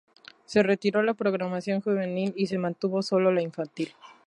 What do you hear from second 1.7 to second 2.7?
juvenil y se